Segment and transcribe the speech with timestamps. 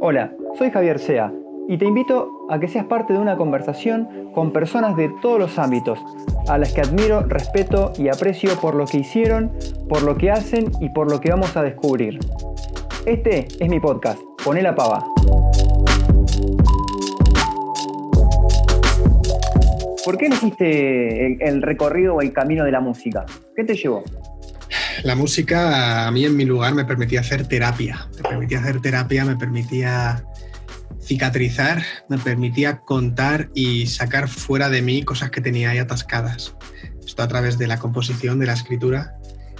[0.00, 1.32] Hola, soy Javier Sea
[1.68, 5.58] y te invito a que seas parte de una conversación con personas de todos los
[5.58, 5.98] ámbitos,
[6.48, 9.50] a las que admiro, respeto y aprecio por lo que hicieron,
[9.88, 12.18] por lo que hacen y por lo que vamos a descubrir.
[13.04, 15.04] Este es mi podcast, Poné la pava.
[20.04, 23.26] ¿Por qué elegiste el, el recorrido o el camino de la música?
[23.56, 24.04] ¿Qué te llevó?
[25.06, 29.24] La música a mí en mi lugar me permitía hacer terapia, me permitía hacer terapia,
[29.24, 30.24] me permitía
[31.00, 36.56] cicatrizar, me permitía contar y sacar fuera de mí cosas que tenía ahí atascadas.
[37.06, 39.14] Esto a través de la composición, de la escritura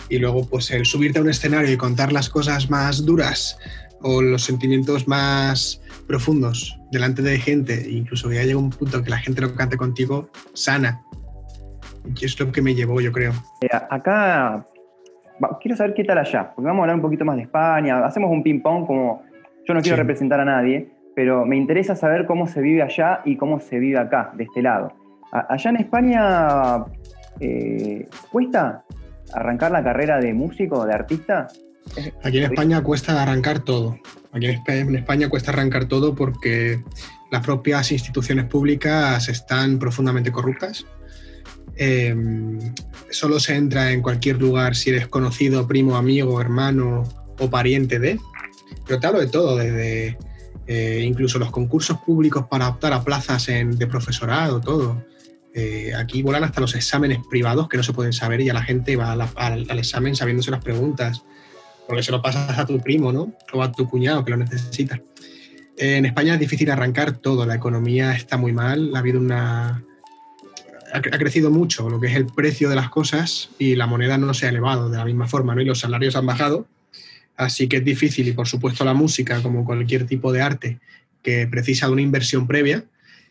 [0.08, 3.56] y luego pues el subirte a un escenario y contar las cosas más duras
[4.02, 9.18] o los sentimientos más profundos delante de gente, incluso ya llega un punto que la
[9.18, 11.02] gente lo cante contigo, sana.
[12.16, 13.32] Y es lo que me llevó, yo creo.
[13.62, 14.66] Eh, acá
[15.60, 18.30] quiero saber qué tal allá, porque vamos a hablar un poquito más de España, hacemos
[18.30, 19.22] un ping-pong como
[19.66, 23.36] yo no quiero representar a nadie, pero me interesa saber cómo se vive allá y
[23.36, 24.92] cómo se vive acá, de este lado.
[25.32, 26.84] allá en España,
[27.40, 28.84] eh, ¿cuesta
[29.34, 31.48] arrancar la carrera de músico, de artista?
[32.22, 33.98] Aquí en España cuesta arrancar todo.
[34.32, 36.80] Aquí en España cuesta arrancar todo porque
[37.30, 40.86] las propias instituciones públicas están profundamente corruptas
[41.76, 42.58] Em,
[43.10, 47.04] solo se entra en cualquier lugar si eres conocido, primo, amigo, hermano
[47.38, 48.18] o pariente de.
[48.86, 50.16] Pero te hablo de todo, desde
[50.66, 55.04] eh, incluso los concursos públicos para optar a plazas de profesorado, todo.
[55.54, 58.62] Eh, aquí volan hasta los exámenes privados que no se pueden saber y a la
[58.62, 61.22] gente va al, examen sabiéndose las preguntas,
[61.86, 63.32] porque se lo pasas a tu primo, ¿no?
[63.52, 65.00] O a tu cuñado que lo necesita.
[65.78, 69.82] en España es difícil arrancar todo, la economía está muy mal, ha habido una,
[70.96, 74.32] ha, crecido mucho lo que es el precio de las cosas y la moneda no
[74.34, 75.62] se ha elevado de la misma forma, ¿no?
[75.62, 76.66] Y los salarios han bajado,
[77.36, 80.80] así que es difícil y por supuesto la música, como cualquier tipo de arte
[81.22, 82.84] que precisa de una inversión previa,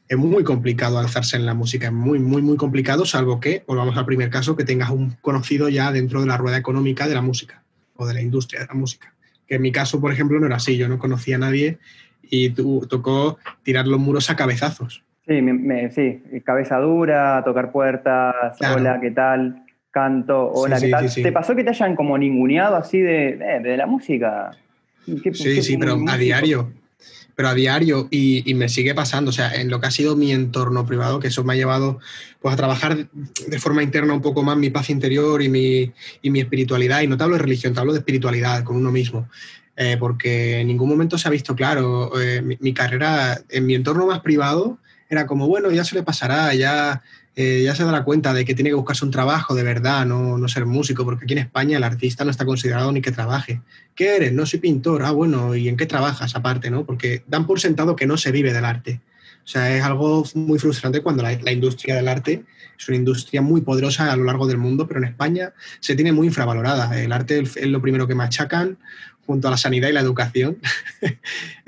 [0.07, 3.97] es muy complicado alzarse en la música, es muy, muy, muy complicado, salvo que, volvamos
[3.97, 7.21] al primer caso, que tengas un conocido ya dentro de la rueda económica de la
[7.21, 7.63] música
[7.95, 9.13] o de la industria de la música.
[9.47, 11.79] Que en mi caso, por ejemplo, no era así, yo no conocía a nadie
[12.21, 15.04] y tocó tirar los muros a cabezazos.
[15.27, 19.63] Sí, me, sí, cabeza dura, tocar puertas, hola, ¿qué tal?
[19.89, 21.11] Canto, hola, ¿qué tal?
[21.11, 24.51] ¿Te pasó que te hayan como ninguneado así de, eh, de, la música?
[25.33, 26.71] sí, sí, pero a diario.
[27.35, 30.31] Pero a diario y, me sigue pasando, o sea, en lo que ha sido mi
[30.31, 31.99] entorno privado, que eso me ha llevado
[32.39, 36.29] pues, a trabajar de forma interna un poco más mi paz interior y mi, y
[36.29, 37.01] mi espiritualidad.
[37.01, 39.27] Y no te hablo de religión, te hablo de espiritualidad con uno mismo.
[39.75, 44.07] Eh, porque en ningún momento se ha visto claro eh, mi, carrera en mi entorno
[44.07, 44.77] más privado
[45.09, 47.01] era como, bueno, ya se le pasará, ya,
[47.35, 50.37] eh, ya se dará cuenta de que tiene que buscarse un trabajo de verdad, no,
[50.37, 53.61] no ser músico, porque aquí en España el artista no está considerado ni que trabaje.
[53.93, 54.33] ¿Qué eres?
[54.33, 55.03] No soy pintor.
[55.03, 56.69] Ah, bueno, ¿y en qué trabajas aparte?
[56.69, 56.85] ¿no?
[56.85, 59.01] Porque dan por sentado que no se vive del arte.
[59.43, 62.43] O sea, es algo muy frustrante cuando la, la, industria del arte
[62.79, 66.11] es una industria muy poderosa a lo largo del mundo, pero en España se tiene
[66.11, 66.99] muy infravalorada.
[66.99, 68.79] El arte es lo primero que machacan
[69.25, 70.57] junto a la sanidad y la educación.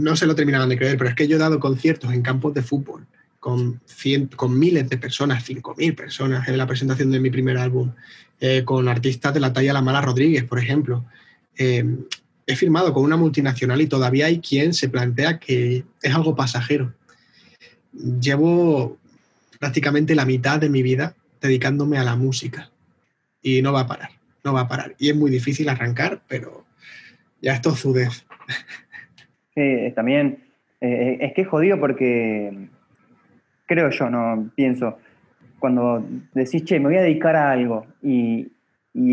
[0.00, 2.54] no se lo terminaban de creer, pero es que yo he dado conciertos en campos
[2.54, 3.06] de fútbol
[3.38, 3.80] con,
[4.36, 7.92] con miles de personas, 5.000 personas en la presentación de mi primer álbum,
[8.38, 11.04] eh, con artistas de la talla La Mala Rodríguez, por ejemplo.
[11.56, 11.84] Eh,
[12.46, 16.94] he firmado con una multinacional y todavía hay quien se plantea que es algo pasajero.
[17.92, 18.98] Llevo
[19.58, 22.70] prácticamente la mitad de mi vida dedicándome a la música
[23.42, 24.10] y no va a parar,
[24.44, 24.94] no va a parar.
[24.98, 26.66] Y es muy difícil arrancar, pero
[27.40, 28.24] ya esto zudez.
[29.94, 30.38] También
[30.80, 32.68] eh, es que es jodido porque
[33.66, 34.98] creo yo, no pienso,
[35.60, 36.04] cuando
[36.34, 38.50] decís, che, me voy a dedicar a algo y,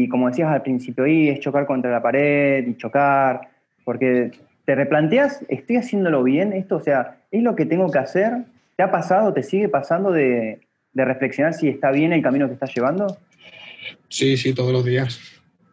[0.09, 3.49] como decías al principio, ahí es chocar contra la pared y chocar,
[3.83, 4.31] porque
[4.65, 6.77] te replanteas, ¿estoy haciéndolo bien esto?
[6.77, 8.45] O sea, ¿es lo que tengo que hacer?
[8.75, 10.61] ¿Te ha pasado, te sigue pasando de,
[10.95, 13.15] reflexionar si está bien el camino que estás llevando?
[14.09, 15.19] Sí, sí, todos los días,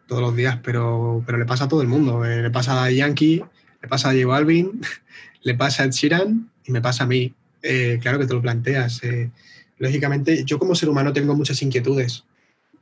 [0.07, 2.23] todos los días, pero, pero le pasa a todo el mundo.
[2.23, 3.41] Eh, le pasa a Yankee,
[3.85, 4.81] le pasa a J Balvin,
[5.43, 7.31] le pasa a Sheeran y me pasa a mí.
[7.61, 9.03] Eh, claro que te lo planteas.
[9.03, 9.29] Eh,
[9.77, 12.23] lógicamente, yo como ser humano tengo muchas inquietudes.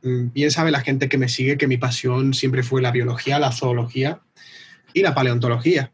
[0.01, 3.37] Mm, bien sabe la gente que me sigue que mi pasión siempre fue la biología,
[3.37, 4.21] la zoología
[4.93, 5.91] y la paleontología.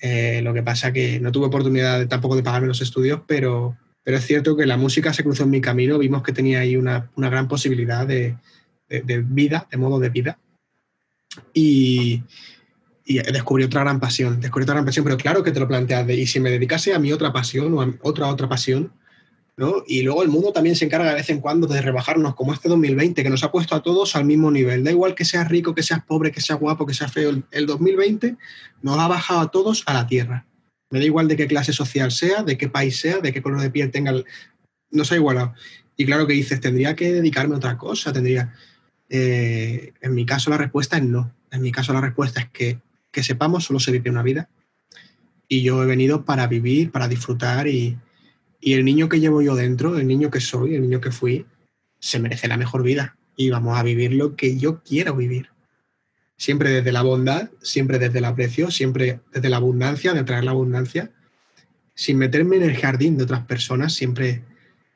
[0.00, 4.18] Eh, lo que pasa que no tuve oportunidad tampoco de pagarme los estudios, pero, pero
[4.18, 7.10] es cierto que la música se cruzó en mi camino, vimos que tenía ahí una,
[7.16, 8.36] una gran posibilidad de,
[8.88, 10.38] de, de, vida, de modo de vida.
[11.52, 12.22] Y,
[13.08, 16.06] y descubrí otra gran pasión, descubrí otra gran pasión, pero claro que te lo planteas,
[16.10, 18.92] y si me dedicase a mi otra pasión o a otra otra pasión,
[19.56, 19.82] ¿no?
[19.86, 22.68] Y luego el mundo también se encarga de vez en cuando de rebajarnos, como este
[22.68, 24.84] 2020, que nos ha puesto a todos al mismo nivel.
[24.84, 27.42] Da igual que seas rico, que seas pobre, que seas guapo, que seas feo.
[27.50, 28.36] El 2020
[28.82, 30.46] nos ha bajado a todos a la tierra.
[30.90, 33.62] Me da igual de qué clase social sea, de qué país sea, de qué color
[33.62, 34.12] de piel tenga.
[34.90, 35.54] Nos ha igualado.
[35.96, 38.54] Y claro que dices, tendría que dedicarme a otra cosa, tendría...
[39.08, 41.34] Eh, en mi caso la respuesta es no.
[41.50, 42.78] En mi caso la respuesta es que,
[43.18, 44.48] que sepamos, solo se vive una vida.
[45.48, 47.98] Y yo he venido para vivir, para disfrutar y,
[48.60, 51.46] y el niño que llevo yo dentro, el niño que soy, el niño que fui,
[51.98, 55.48] se merece la mejor vida y vamos a vivir lo que yo quiero vivir.
[56.36, 60.52] Siempre desde la bondad, siempre desde el aprecio, siempre desde la abundancia, de traer la
[60.52, 61.10] abundancia,
[61.96, 64.44] sin meterme en el jardín de otras personas, siempre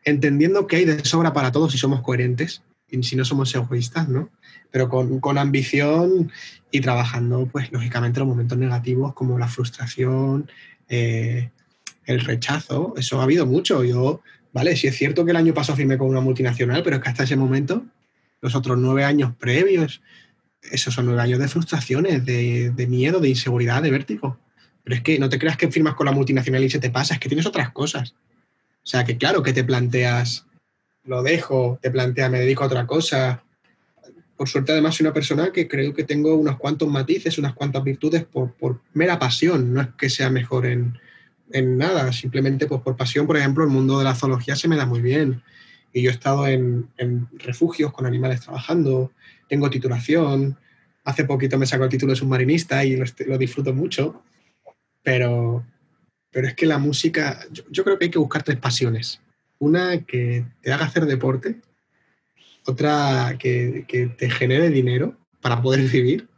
[0.04, 2.62] entendiendo que hay de sobra para todos si somos coherentes
[3.00, 4.30] si no somos egoístas, ¿no?
[4.70, 6.30] Pero con, con ambición
[6.70, 10.50] y trabajando, pues lógicamente los momentos negativos como la frustración,
[10.88, 11.50] eh,
[12.06, 13.84] el rechazo, eso ha habido mucho.
[13.84, 14.20] Yo,
[14.52, 17.08] vale, sí es cierto que el año pasado firmé con una multinacional, pero es que
[17.08, 17.84] hasta ese momento,
[18.40, 20.02] los otros nueve años previos,
[20.70, 24.38] esos son nueve años de frustraciones, de, miedo, de inseguridad, de vértigo.
[24.84, 27.14] Pero es que no te creas que firmas con la multinacional y se te pasa,
[27.14, 28.14] es que tienes otras cosas.
[28.84, 30.46] O sea, que claro que te planteas,
[31.04, 33.44] lo dejo, te planteas, me dedico a otra cosa.
[34.36, 37.84] Por suerte, además, soy una persona que creo que tengo unos cuantos matices, unas cuantas
[37.84, 39.72] virtudes por, por mera pasión.
[39.72, 40.98] No es que sea mejor en,
[41.52, 44.76] en nada, simplemente pues por pasión, por ejemplo, el mundo de la zoología se me
[44.76, 45.42] da muy bien.
[45.92, 46.88] Y yo he estado en,
[47.34, 49.12] refugios con animales trabajando,
[49.48, 50.58] tengo titulación,
[51.04, 54.22] hace poquito me sacó el título de submarinista y lo, disfruto mucho,
[55.02, 55.66] pero,
[56.30, 59.20] pero es que la música, yo, creo que hay que buscar tres pasiones.
[59.62, 61.60] Una que te haga hacer deporte,
[62.66, 63.86] otra que,
[64.18, 66.28] te genere dinero para poder vivir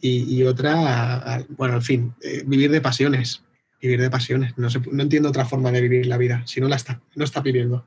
[0.00, 3.42] y, otra, bueno, en fin, eh, vivir de pasiones
[3.80, 4.56] vivir de pasiones.
[4.56, 7.40] No, no entiendo otra forma de vivir la vida, si no la está, no está
[7.40, 7.84] viviendo.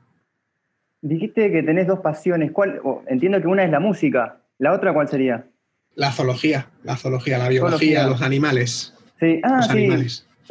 [1.02, 2.52] Dijiste que tenés dos pasiones.
[2.52, 2.80] ¿Cuál?
[3.08, 4.40] entiendo que una es la música.
[4.58, 5.46] ¿La otra cuál sería?
[5.94, 8.94] La zoología, la zoología, la biología, los animales.
[9.18, 9.88] Sí, ah, sí.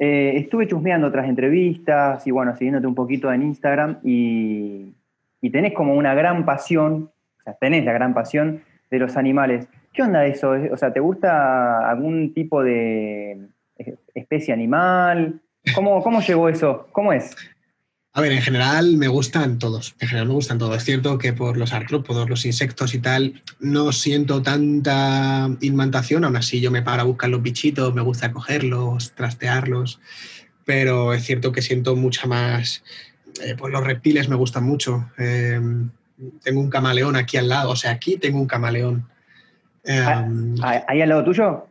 [0.02, 4.96] Eh, estuve chusmeando otras entrevistas y bueno, siguiéndote un poquito en Instagram y,
[5.52, 9.68] tenés como una gran pasión, o sea, tenés la gran pasión de los animales.
[9.92, 10.52] ¿Qué onda eso?
[10.72, 13.50] O sea, ¿te gusta algún tipo de,
[14.16, 15.42] especie animal?
[15.76, 16.88] ¿Cómo, ¿Cómo llegó eso?
[16.94, 17.36] ¿Cómo es?
[18.12, 19.96] A ver, en general me gustan todos.
[20.00, 20.78] En general me gustan todos.
[20.78, 26.24] Es cierto que por los artrópodos, los insectos y tal, no siento tanta imantación.
[26.24, 30.00] Aún así, yo me paro a buscar los bichitos, me gusta cogerlos, trastearlos.
[30.66, 32.84] Pero es cierto que siento mucha más.
[33.44, 35.12] Eh, pues los reptiles me gustan mucho.
[35.18, 35.92] Em,
[36.44, 37.70] tengo un camaleón aquí al lado.
[37.70, 39.08] O sea, aquí tengo un camaleón.
[39.84, 41.69] Em, ¿Ahí al lado tuyo?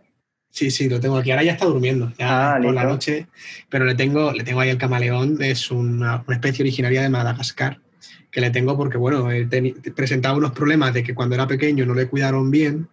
[0.51, 1.31] Sí, sí, lo tengo aquí.
[1.31, 3.29] Ahora ya está durmiendo, ya ah, por la noche,
[3.69, 7.81] pero le tengo, le tengo ahí el camaleón, es una, especie originaria de Madagascar,
[8.31, 9.29] que le tengo porque, bueno,
[9.95, 12.89] presentaba unos problemas de que cuando era pequeño no le cuidaron bien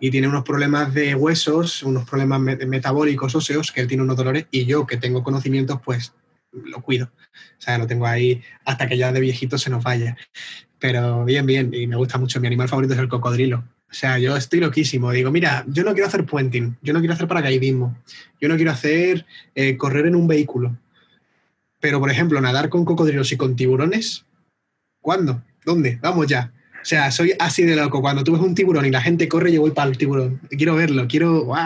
[0.00, 4.46] y tiene unos problemas de huesos, unos problemas metabólicos óseos, que él tiene unos dolores,
[4.50, 6.14] y yo que tengo conocimientos, pues
[6.52, 7.10] lo cuido.
[7.58, 10.16] O sea, lo tengo ahí hasta que ya de viejito se nos vaya.
[10.78, 12.40] Pero bien, bien, y me gusta mucho.
[12.40, 13.64] Mi animal favorito es el cocodrilo.
[13.90, 15.10] O sea, yo estoy loquísimo.
[15.12, 17.96] Digo, mira, yo no quiero hacer puenting, yo no quiero hacer paracaidismo,
[18.40, 19.24] yo no quiero hacer
[19.54, 20.76] eh, correr en un vehículo.
[21.80, 24.26] Pero, por ejemplo, nadar con cocodrilos y con tiburones,
[25.00, 25.42] ¿cuándo?
[25.64, 25.98] ¿Dónde?
[26.02, 26.52] Vamos ya.
[26.82, 28.00] O sea, soy así de loco.
[28.00, 30.40] Cuando tú ves un tiburón y la gente corre, yo voy para el tiburón.
[30.50, 31.44] Quiero verlo, quiero...
[31.44, 31.56] ¡Wow!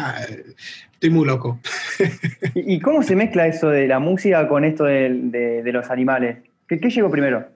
[0.93, 1.59] Estoy muy loco.
[2.55, 6.39] ¿Y cómo se mezcla eso de la música con esto de, los animales?
[6.69, 7.52] ¿Qué, ¿Qué primero?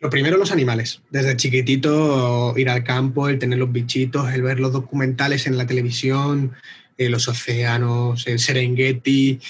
[0.00, 1.02] Lo primero, los animales.
[1.10, 5.66] Desde chiquitito, ir al campo, el tener los bichitos, el ver los documentales en la
[5.66, 6.52] televisión,
[6.96, 9.40] eh, los océanos, el Serengeti.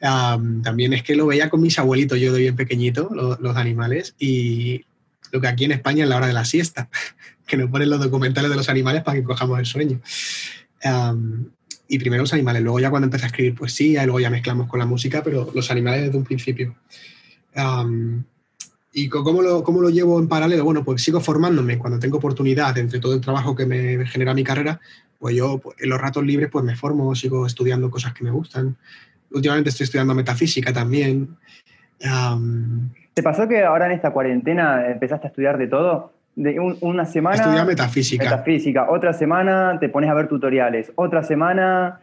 [0.00, 4.84] también es que lo veía con mis abuelitos, yo de bien pequeñito, los, animales, y
[5.30, 6.88] lo que aquí en España es la hora de la siesta,
[7.46, 10.00] que nos ponen los documentales de los animales para que cojamos el sueño.
[11.86, 14.66] y primero los animales, luego ya cuando empecé a escribir poesía, y luego ya mezclamos
[14.66, 16.74] con la música, pero los animales desde un principio.
[18.94, 20.64] ¿Y cómo lo, cómo lo llevo en paralelo?
[20.64, 24.44] Bueno, pues sigo formándome cuando tengo oportunidad entre todo el trabajo que me genera mi
[24.44, 24.80] carrera,
[25.18, 28.30] pues yo pues, en los ratos libres pues me formo, sigo estudiando cosas que me
[28.30, 28.76] gustan.
[29.30, 31.36] Últimamente estoy estudiando metafísica también.
[33.14, 36.12] ¿Te pasó que ahora en esta cuarentena empezaste a estudiar de todo?
[36.34, 37.36] De una semana...
[37.36, 38.24] Estudiar metafísica.
[38.24, 38.90] Metafísica.
[38.90, 40.92] Otra semana te pones a ver tutoriales.
[40.96, 42.00] Otra semana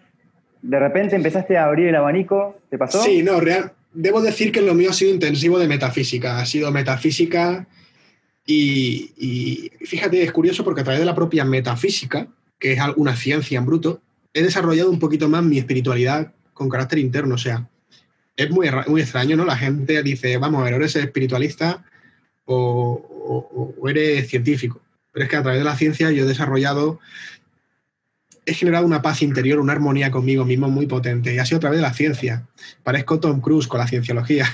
[0.61, 2.57] de repente empezaste a abrir el abanico.
[2.69, 3.01] ¿Te pasó?
[3.01, 6.39] Sí, no, real, debo decir que lo mío ha sido intensivo de metafísica.
[6.39, 7.67] Ha sido metafísica
[8.45, 12.27] y, fíjate, es curioso porque a través de la propia metafísica,
[12.57, 14.01] que es una ciencia en bruto,
[14.33, 17.35] he desarrollado un poquito más mi espiritualidad con carácter interno.
[17.35, 17.69] O sea,
[18.35, 19.45] es muy, muy extraño, ¿no?
[19.45, 21.85] La gente dice, vamos a ver, eres espiritualista
[22.45, 24.81] o, o, eres científico.
[25.11, 26.99] Pero es que a través de la ciencia yo he desarrollado,
[28.49, 31.33] he generado una paz interior, una armonía conmigo mismo muy potente.
[31.33, 32.47] Y ha sido a través de la ciencia.
[32.83, 34.45] Parezco Tom Cruise con la cienciología.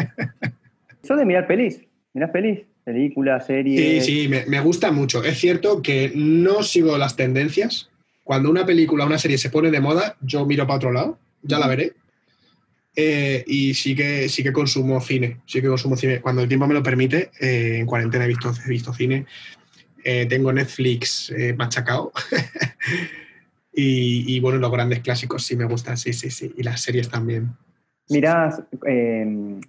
[1.02, 1.80] Eso de mirar pelis.
[2.12, 4.04] Miras pelis, películas, series.
[4.04, 5.24] Sí, sí, me, me gusta mucho.
[5.24, 7.90] Es cierto que no sigo las tendencias.
[8.22, 11.18] Cuando una película o una serie se pone de moda, yo miro para otro lado,
[11.42, 11.94] ya la veré
[12.96, 16.20] eh, y sí que, sí que consumo cine, sí que consumo cine.
[16.20, 19.26] Cuando el tiempo me lo permite, eh, en cuarentena he visto, he visto cine.
[20.04, 22.12] Eh, tengo Netflix machacado.
[23.72, 26.52] y, bueno, los grandes clásicos sí me gustan, sí, sí, sí.
[26.56, 27.50] Y las series también.
[28.10, 29.60] ¿Mirás em,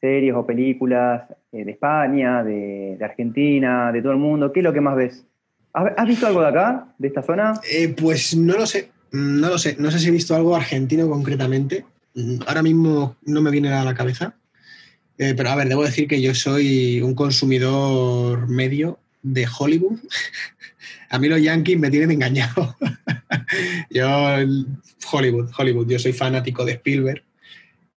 [0.00, 1.22] series o películas
[1.52, 4.52] de España, de, Argentina, de todo el mundo?
[4.52, 5.24] ¿Qué es lo que más ves?
[5.72, 7.54] ¿Has, visto algo de acá, de esta zona?
[7.96, 9.76] pues no lo sé, no lo sé.
[9.78, 11.84] No sé si he visto algo argentino concretamente.
[12.14, 14.34] Mm, ahora mismo no me viene a la cabeza.
[15.18, 19.98] Eh, pero a ver, debo decir que yo soy un consumidor medio de Hollywood.
[21.10, 22.76] a mí los Yankees me tienen engañado.
[23.90, 24.06] yo,
[25.10, 25.88] Hollywood, Hollywood.
[25.88, 27.24] Yo soy fanático de Spielberg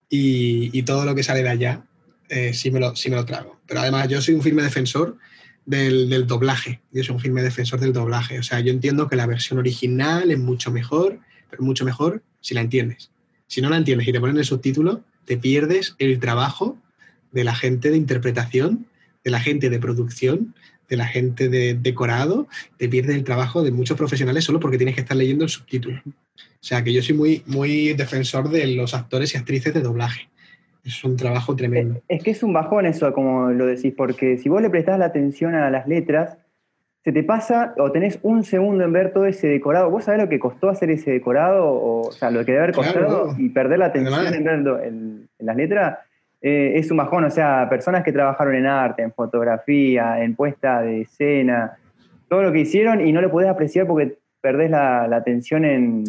[0.10, 1.84] y, todo lo que sale de allá
[2.30, 3.60] eh, sí, me lo, sí me lo trago.
[3.68, 5.18] Pero además yo soy un firme defensor
[5.66, 6.80] del, del, doblaje.
[6.92, 8.40] Yo soy un firme defensor del doblaje.
[8.40, 11.20] O sea, yo entiendo que la versión original es mucho mejor,
[11.50, 13.12] pero mucho mejor si la entiendes.
[13.48, 16.78] Si no la entiendes y te ponen el subtítulo, te pierdes el trabajo
[17.32, 18.88] de la gente de interpretación,
[19.24, 20.56] de la gente de producción,
[20.90, 24.96] de la gente de decorado, te pierdes el trabajo de muchos profesionales solo porque tienes
[24.96, 26.02] que estar leyendo el subtítulo.
[26.06, 30.30] O sea que yo soy muy, muy defensor de los actores y actrices de doblaje.
[30.84, 32.02] Es un trabajo tremendo.
[32.08, 35.06] Es que es un bajón eso, como lo decís, porque si vos le prestás la
[35.06, 36.38] atención a las letras,
[37.04, 39.90] se te pasa o tenés un segundo en ver todo ese decorado.
[39.90, 41.66] ¿Vos sabés lo que costó hacer ese decorado?
[41.66, 45.56] O, sea, lo que debe haber costado y perder la atención en ver en, las
[45.56, 46.00] letras
[46.48, 47.26] eh, es un bajón.
[47.26, 51.78] O sea, personas que trabajaron en arte, en fotografía, en puesta de escena,
[52.30, 56.04] todo lo que hicieron y no lo podés apreciar porque perdés la, la atención en,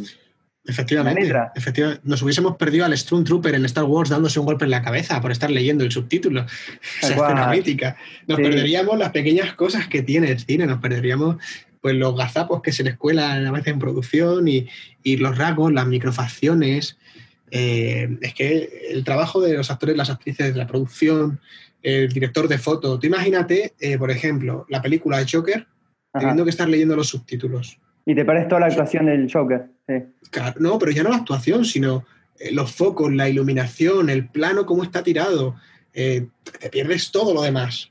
[0.69, 4.83] Efectivamente, efectivamente, nos hubiésemos perdido al Trooper en Star Wars dándose un golpe en la
[4.83, 6.45] cabeza por estar leyendo el subtítulo.
[7.01, 7.97] Esa escena mítica.
[8.27, 11.37] Nos perderíamos las pequeñas cosas que tiene el cine, nos perderíamos
[11.81, 14.69] pues los gazapos que se les cuelan a veces en producción y,
[15.17, 16.99] los rasgos, las microfacciones.
[17.51, 21.41] Eh, es que el trabajo de los actores, las actrices de la producción,
[21.83, 22.99] el director de foto.
[22.99, 25.67] Tú imagínate, eh, por ejemplo, la película de Joker,
[26.13, 27.79] teniendo que estar leyendo los subtítulos.
[28.05, 29.71] Y te parece toda la actuación del Joker.
[30.59, 32.05] no, pero ya no la actuación, sino
[32.39, 35.57] eh, los focos, la iluminación, el plano, cómo está tirado.
[35.93, 37.91] Te pierdes todo lo demás.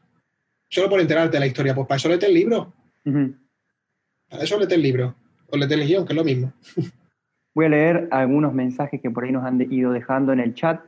[0.69, 1.75] Solo por enterarte de la historia.
[1.75, 2.73] Pues para eso lete el libro.
[4.29, 5.15] Para eso lete el libro.
[5.49, 6.53] O lete el guion, que es lo mismo.
[7.57, 10.79] Voy a leer algunos mensajes que por ahí nos han ido dejando en el chat.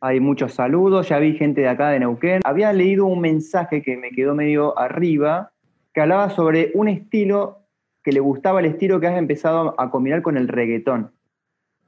[0.00, 2.40] Hay muchos saludos, ya vi gente de acá de Neuquén.
[2.44, 5.52] Había leído un mensaje que me quedó medio arriba,
[5.94, 7.60] que hablaba sobre un estilo
[8.02, 11.12] que le gustaba el estilo que has empezado a combinar con el reggaetón.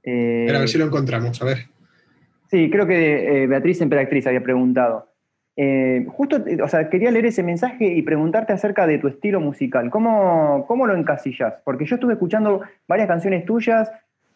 [0.04, 1.66] Eh, a ver si lo encontramos, a ver.
[2.52, 5.08] Sí, creo que eh, Beatriz Emperatriz había preguntado.
[5.56, 9.90] Eh, justo, o sea, quería leer ese mensaje y preguntarte acerca de tu estilo musical.
[9.90, 11.54] ¿Cómo, cómo lo encasillas?
[11.64, 13.90] Porque yo estuve escuchando varias canciones tuyas,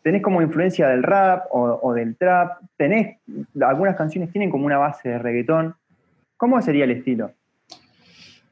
[0.04, 3.16] tenés como influencia del rap o, o, del trap, tenés,
[3.62, 5.74] algunas canciones tienen como una base de reggaetón.
[6.36, 7.32] ¿Cómo sería el estilo?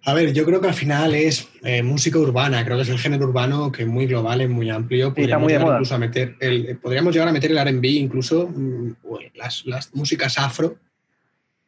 [0.04, 2.98] A ver, yo creo que al final es eh, música urbana, creo que es el
[2.98, 5.12] género urbano que es muy global, es muy amplio.
[5.14, 8.94] Podríamos, llegar, incluso a meter el, podríamos llegar a meter el RB, incluso mm,
[9.34, 10.76] las, las, músicas afro,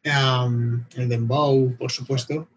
[0.03, 2.49] el dembow, por supuesto.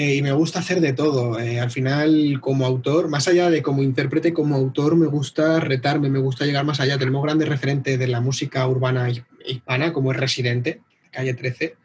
[0.00, 1.34] Eh, y me gusta hacer de todo.
[1.36, 6.18] al final, como autor, más allá de como intérprete, como autor, me gusta retarme, me
[6.18, 6.96] gusta llegar más allá.
[6.96, 9.10] Tenemos grandes referentes de la música urbana
[9.44, 10.80] hispana, como es Residente,
[11.10, 11.76] Calle 13.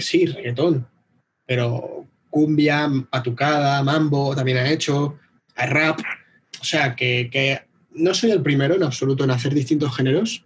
[0.00, 0.86] sí, reggaetón,
[1.44, 5.18] pero cumbia, patucada, mambo, también ha hecho,
[5.56, 5.98] rap.
[6.60, 10.44] O sea, que, no soy el primero en absoluto en hacer distintos géneros.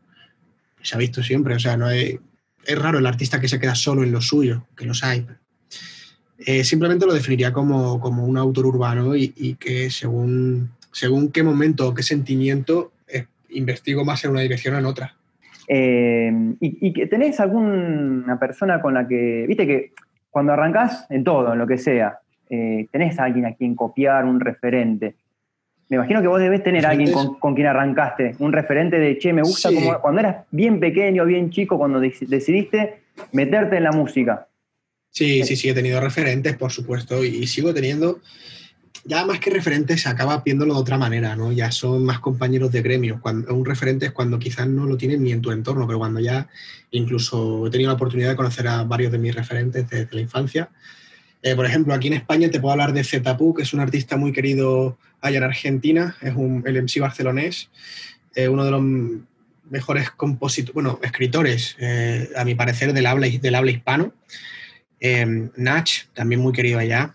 [0.80, 2.18] Se ha visto siempre, o sea, no hay,
[2.64, 5.26] es raro el artista que se queda solo en lo suyo, que los hay.
[6.38, 11.94] Eh, simplemente lo definiría como, un autor urbano y, que según, según qué momento o
[11.94, 15.14] qué sentimiento eh, investigo más en una dirección o en otra.
[15.68, 19.92] Eh, y, y, tenés alguna persona con la que, viste que
[20.30, 24.24] cuando arrancás en todo, en lo que sea, eh, tenés a alguien a quien copiar,
[24.24, 25.14] un referente.
[25.88, 29.32] Me imagino que vos debés tener a alguien con, quien arrancaste, un referente de, che,
[29.32, 33.02] me gusta como cuando eras bien pequeño, bien chico, cuando decidiste
[33.32, 34.48] meterte en la música.
[35.16, 38.20] Sí, sí, sí, he tenido referentes, por supuesto, y, sigo teniendo.
[39.06, 41.52] ya más que referente se acaba viéndolo de otra manera, ¿no?
[41.52, 43.18] Ya son más compañeros de gremio.
[43.22, 46.20] Cuando, un referente es cuando quizás no lo tienen ni en tu entorno, pero cuando
[46.20, 46.50] ya
[46.90, 50.68] incluso he tenido la oportunidad de conocer a varios de mis referentes desde la infancia.
[51.42, 54.18] Eh, por ejemplo, aquí en España te puedo hablar de Zetapu, que es un artista
[54.18, 57.70] muy querido allá en Argentina, es un, el MC barcelonés,
[58.34, 58.82] eh, uno de los
[59.70, 64.12] mejores compositores, bueno, escritores, eh, a mi parecer, del habla, del habla hispano.
[65.56, 67.14] Nach, también muy querido allá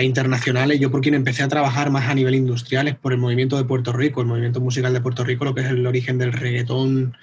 [0.00, 0.80] e internacionales.
[0.80, 3.64] Yo por quien empecé a trabajar más a nivel industrial es por el movimiento de
[3.64, 7.16] Puerto Rico, el movimiento musical de Puerto Rico, lo que es el origen del reggaetón,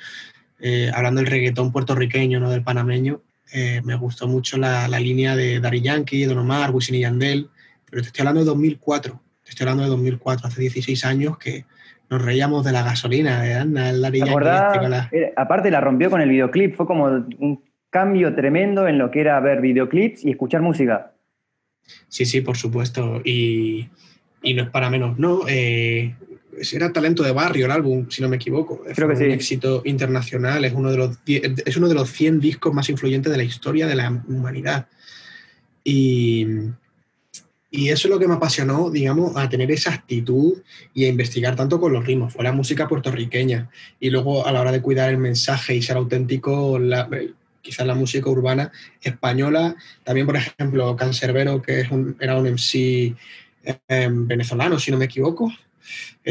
[0.60, 3.22] eh, hablando del reggaetón puertorriqueño, no del panameño.
[3.51, 7.50] Eh, me gustó mucho la, línea de Dari Yankee, Don Omar, Wisin y Yandel,
[7.89, 11.66] pero te estoy hablando de 2004, te estoy hablando de 2004, hace 16 años que
[12.10, 15.08] nos reíamos de la gasolina, de Anda, el Dari Yankee.
[15.12, 19.22] Este aparte la rompió con el videoclip, fue como un cambio tremendo en lo que
[19.22, 21.13] era ver videoclips y escuchar música.
[22.08, 23.22] Sí, sí, por supuesto.
[23.24, 23.89] Y,
[24.44, 25.41] no es para menos, ¿no?
[25.48, 26.15] Eh,
[26.74, 28.84] era talento de barrio el álbum, si no me equivoco.
[28.96, 32.74] Creo que un éxito internacional, es uno, de los, es uno de los 100 discos
[32.74, 34.88] más influyentes de la historia de la humanidad.
[35.84, 36.46] Y,
[37.70, 40.62] y eso es lo que me apasionó, digamos, a tener esa actitud
[40.94, 42.34] y a investigar tanto con los ritmos.
[42.34, 43.70] Fue la música puertorriqueña.
[44.00, 47.10] Y luego, a la hora de cuidar el mensaje y ser auténtico, la,
[47.68, 48.72] quizás la música urbana
[49.02, 49.76] española.
[50.06, 51.86] También, por ejemplo, Cancerbero, que
[52.22, 53.14] era un MC
[53.90, 55.52] em, venezolano, si no me equivoco.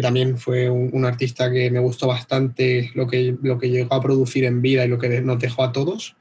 [0.00, 4.44] también fue un, artista que me gustó bastante lo que, lo que llegó a producir
[4.44, 6.16] en vida y lo que nos dejó a todos.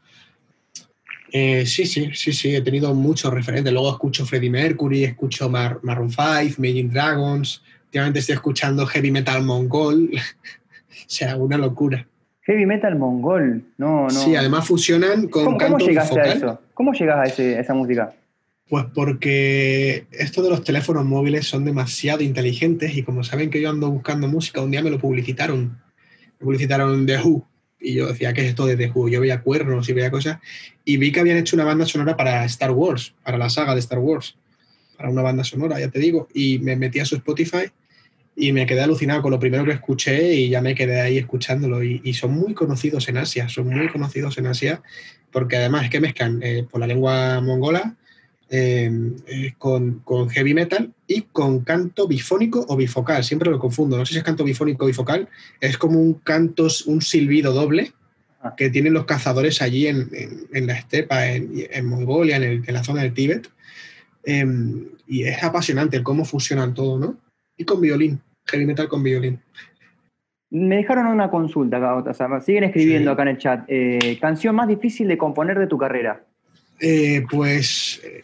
[1.32, 3.72] Eh, sí, sí, sí, sí, he tenido muchos referentes.
[3.72, 7.62] Luego escucho Freddie Mercury, escucho Mar Maroon 5, Imagine Dragons.
[7.86, 10.12] Últimamente estoy escuchando heavy metal mongol.
[10.14, 12.06] o sea, una locura.
[12.46, 14.10] Heavy metal mongol, no, no.
[14.10, 16.62] Sí, además fusionan con ¿Cómo, ¿cómo llegaste a eso?
[16.76, 18.14] ¿Cómo llegas a, esa música?
[18.70, 23.72] Pues porque esto de los teléfonos móviles son demasiado inteligentes y como saben que yo
[23.72, 25.82] ando buscando música, un día me lo publicitaron.
[26.40, 27.48] Me publicitaron The Who.
[27.80, 29.10] Y yo decía, ¿qué es esto de The Who?
[29.10, 30.40] Yo veía cuernos y veía cosas.
[30.84, 33.80] Y vi que habían hecho una banda sonora para Star Wars, para la saga de
[33.80, 34.38] Star Wars.
[34.98, 36.28] Para una banda sonora, ya te digo.
[36.32, 37.72] Y me metí a su Spotify
[38.36, 41.82] y me quedé alucinado con lo primero que escuché y ya me quedé ahí escuchándolo.
[41.84, 44.82] Y, son muy conocidos en Asia, son muy conocidos en Asia,
[45.32, 47.96] porque además es que mezclan eh, por la lengua mongola
[48.50, 48.92] eh,
[49.28, 53.24] eh, con, con, heavy metal y con canto bifónico o bifocal.
[53.24, 55.30] Siempre lo confundo, no sé si es canto bifónico o bifocal,
[55.62, 57.94] es como un canto, un silbido doble
[58.42, 58.54] ah.
[58.58, 60.10] que tienen los cazadores allí en,
[60.54, 63.50] en, la estepa, en, en Mongolia, en, la zona del Tíbet.
[64.26, 67.25] Em, y es apasionante el cómo fusionan todo, ¿no?
[67.58, 69.40] Y con violín heavy metal con violín.
[70.50, 73.66] Me dejaron una consulta acá, o sea, siguen escribiendo acá en el chat.
[73.68, 76.24] Eh, ¿Canción más difícil de componer de tu carrera?
[76.80, 78.24] Eh, pues eh,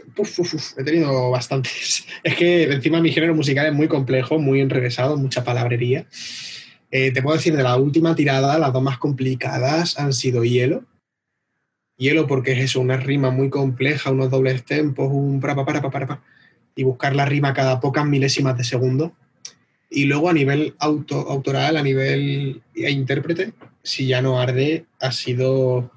[0.78, 2.06] he tenido bastantes.
[2.24, 6.06] Es que encima mi género musical es muy complejo, muy enrevesado, mucha palabrería.
[6.90, 10.84] te puedo decir de la última tirada, las dos más complicadas han sido Hielo.
[11.98, 15.90] Hielo porque es eso, una rima muy compleja, unos dobles tempos, un para, para, para,
[15.90, 16.22] para,
[16.76, 19.14] y buscar la rima cada pocas milésimas de segundo
[19.92, 25.12] y luego a nivel auto, autoral, a nivel e intérprete, Si ya no arde, ha
[25.12, 25.92] sido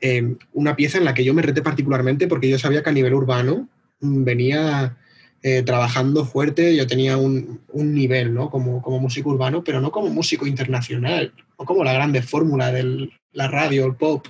[0.00, 2.92] em, una pieza en la que yo me reté particularmente porque yo sabía que a
[2.92, 3.68] nivel urbano
[4.00, 4.96] mm, venía
[5.42, 8.50] eh, trabajando fuerte, yo tenía un, un nivel ¿no?
[8.50, 13.10] como, como, músico urbano, pero no como músico internacional, o como la grande fórmula de
[13.32, 14.26] la radio, el pop,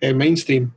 [0.00, 0.72] el mainstream.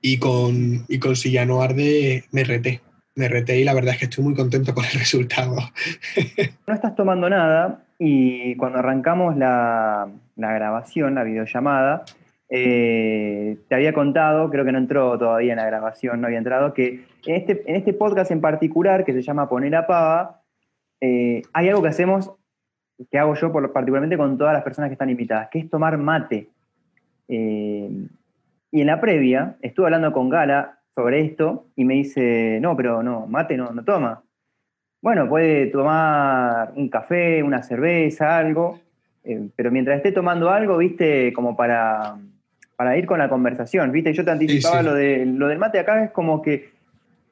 [0.00, 2.82] Y con, y con Si ya no arde me reté
[3.16, 5.56] me reté y la verdad es que estoy muy contento con el resultado.
[6.66, 12.04] No estás tomando nada y cuando arrancamos la, grabación, la videollamada,
[12.50, 16.74] eh, te había contado, creo que no entró todavía en la grabación, no había entrado,
[16.74, 20.42] que en este, en este podcast en particular, que se llama Poner a Pava,
[21.00, 22.30] eh, hay algo que hacemos,
[23.10, 26.50] que hago yo particularmente con todas las personas que están invitadas, que es tomar mate.
[27.28, 27.90] Eh,
[28.70, 33.02] y en la previa, estuve hablando con Gala, sobre esto y me dice, no, pero
[33.02, 34.22] no, mate no, no toma.
[35.02, 38.80] Bueno, puede tomar un café, una cerveza, algo,
[39.22, 42.16] eh, pero mientras esté tomando algo, viste, como para,
[42.76, 46.02] para ir con la conversación, viste, yo te anticipaba Lo, de, lo del mate acá,
[46.02, 46.70] es como que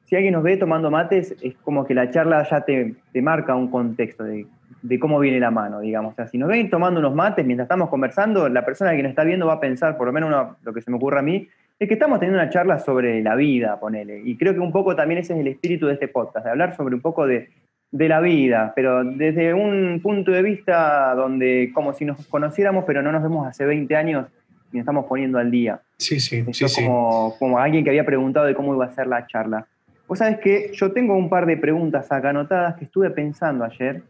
[0.05, 3.55] si alguien nos ve tomando mates, es como que la charla ya te, te marca
[3.55, 4.45] un contexto de,
[4.83, 6.13] de, cómo viene la mano, digamos.
[6.13, 9.09] O sea, si nos ven tomando unos mates mientras estamos conversando, la persona que nos
[9.09, 11.49] está viendo va a pensar, por lo menos lo que se me ocurre a mí,
[11.79, 14.21] es que estamos teniendo una charla sobre la vida, ponele.
[14.23, 16.75] Y creo que un poco también ese es el espíritu de este podcast, de hablar
[16.75, 17.49] sobre un poco de,
[17.91, 23.09] la vida, pero desde un punto de vista donde como si nos conociéramos, pero no
[23.11, 24.27] nos vemos hace 20 años
[24.73, 25.79] y nos estamos poniendo al día.
[25.97, 29.25] Sí, sí, sí, como, como alguien que había preguntado de cómo iba a ser la
[29.27, 29.65] charla.
[30.07, 34.03] Vos sabés que yo tengo un par de preguntas acá anotadas que estuve pensando ayer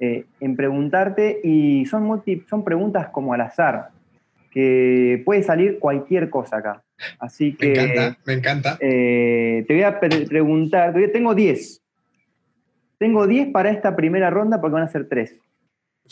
[0.00, 3.88] eh, en preguntarte y son, son preguntas como al azar,
[4.50, 6.83] que puede salir cualquier cosa acá.
[7.18, 7.68] Así que...
[7.68, 8.78] Me encanta, me encanta.
[8.80, 11.80] Eh, te voy a preguntar, tengo 10.
[12.98, 15.34] Tengo 10 para esta primera ronda porque van a ser 3.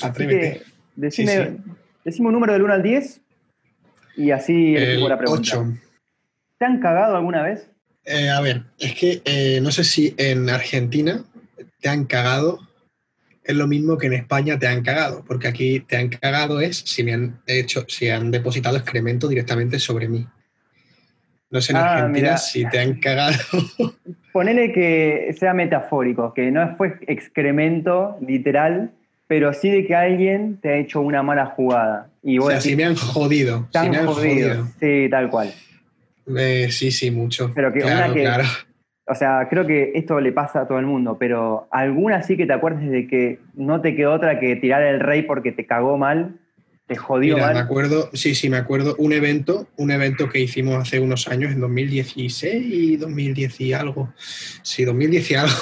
[0.02, 0.62] Así que
[0.96, 1.58] decime,
[2.04, 3.20] decime, un número del 1 al 10
[4.16, 5.58] y así el la pregunta.
[5.58, 5.78] 8.
[6.58, 7.68] ¿Te han cagado alguna vez?
[8.04, 11.24] Eh, a ver, es que eh, no sé si en Argentina
[11.80, 12.60] te han cagado
[13.44, 16.78] es lo mismo que en España te han cagado, porque aquí te han cagado es
[16.78, 20.26] si me han hecho, si han depositado excremento directamente sobre mí.
[21.52, 23.36] No sé en ah, Argentina si te han cagado.
[24.32, 28.90] Ponele que sea metafórico, que no fue excremento literal,
[29.26, 32.08] pero sí de que alguien te ha hecho una mala jugada.
[32.22, 33.68] Y o sea, si me han jodido.
[33.70, 34.66] Te me han jodido.
[34.80, 35.52] Sí, tal cual.
[36.38, 37.52] Eh, sí, sí, mucho.
[37.54, 38.44] Pero que claro, claro.
[39.06, 42.46] O sea, creo que esto le pasa a todo el mundo, pero ¿alguna sí que
[42.46, 45.98] te acuerdes de que no te quedó otra que tirar el rey porque te cagó
[45.98, 46.38] mal?
[46.92, 50.76] ¿Te jodió Mira, me acuerdo, sí, sí, me acuerdo un evento, un evento que hicimos
[50.76, 54.12] hace unos años, en 2016 y 2010 y algo.
[54.62, 55.54] Sí, 2010 y algo.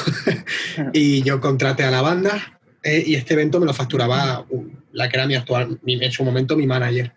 [0.92, 4.44] y yo contraté a la banda eh, y este evento me lo facturaba
[4.90, 7.12] la que era mi actual, en su momento mi manager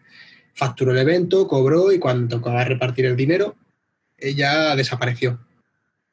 [0.54, 3.56] facturó el evento, cobró y cuando tocaba repartir el dinero,
[4.16, 5.40] ella desapareció.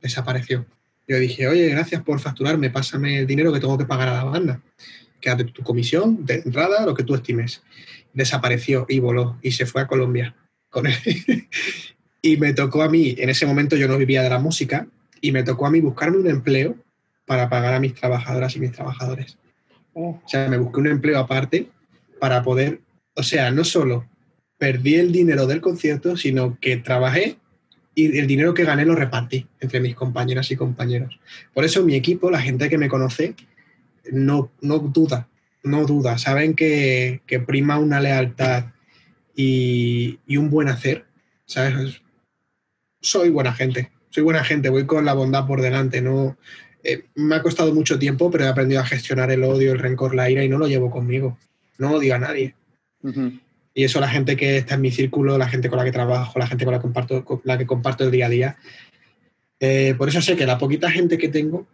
[0.01, 0.65] Desapareció.
[1.07, 4.25] Yo dije, oye, gracias por facturarme, pásame el dinero que tengo que pagar a la
[4.25, 4.63] banda.
[5.21, 7.63] Quédate tu comisión de entrada, lo que tú estimes.
[8.13, 10.35] Desapareció y voló y se fue a Colombia
[10.69, 10.95] con él.
[12.23, 14.87] y me tocó a mí, en ese momento yo no vivía de la música,
[15.21, 16.77] y me tocó a mí buscarme un empleo
[17.27, 19.39] para pagar a mis trabajadoras y mis trabajadores.
[19.93, 21.69] O sea, me busqué un empleo aparte
[22.19, 22.81] para poder,
[23.15, 24.09] o sea, no solo
[24.59, 27.37] perdí el dinero del concierto, sino que trabajé
[27.95, 31.19] y el dinero que gané lo repartí entre mis compañeras y compañeros.
[31.53, 33.35] Por eso mi equipo, la gente que me conoce,
[34.13, 35.29] no, no duda,
[35.63, 36.19] no duda.
[36.19, 38.67] Saben que, prima una lealtad
[39.35, 41.07] y, un buen hacer.
[41.47, 42.03] ¿Sabes?
[43.01, 46.01] Soy buena gente, soy buena gente, voy con la bondad por delante.
[46.01, 46.37] No,
[46.85, 50.15] eh, me ha costado mucho tiempo, pero he aprendido a gestionar el odio, el rencor,
[50.15, 51.39] la ira y no lo llevo conmigo.
[51.79, 52.55] No odio a nadie.
[53.73, 56.39] Y eso la gente que está en mi círculo, la gente con la que trabajo,
[56.39, 58.57] la gente con la, que comparto, la que comparto el día a día.
[59.59, 61.67] Eh, por eso sé que la poquita gente que tengo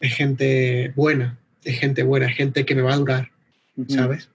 [0.00, 3.28] es gente buena, es gente buena, es gente que me va a durar,
[3.88, 4.30] ¿sabes?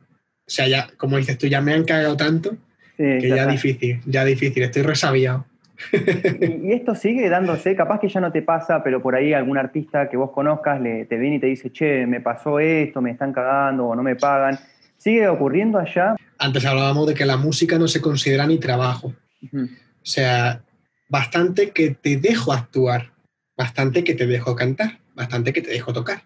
[0.46, 2.58] O sea, ya, como dices tú, ya me han cagado tanto
[2.98, 5.46] que ya difícil, ya difícil, estoy resabiado.
[5.92, 10.10] y, esto sigue dándose, capaz que ya no te pasa, pero por ahí algún artista
[10.10, 13.34] que vos conozcas le, te viene y te dice, che, me pasó esto, me están
[13.34, 14.60] cagando o no me pagan.
[14.98, 16.16] ¿Sigue ocurriendo allá?
[16.38, 19.14] Antes hablábamos de que la música no se considera ni trabajo.
[19.52, 20.62] O sea,
[21.10, 23.12] bastante que te dejo actuar,
[23.58, 26.24] bastante que te dejo cantar, bastante que te dejo tocar,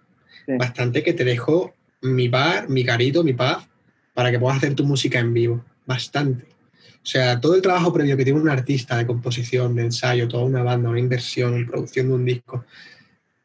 [0.47, 3.67] bastante que te dejo mi bar, mi garito, mi paz,
[4.13, 5.63] para que puedas hacer tu música en vivo.
[5.85, 6.45] Bastante.
[7.07, 10.43] O sea, todo el trabajo previo que tiene un artista de composición, de ensayo, toda
[10.43, 12.65] una banda, una inversión, producción de un disco,